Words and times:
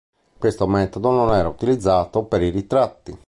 Questo 0.39 0.65
metodo 0.65 1.11
non 1.11 1.31
era 1.31 1.47
utilizzato 1.47 2.23
per 2.23 2.41
i 2.41 2.49
ritratti. 2.49 3.15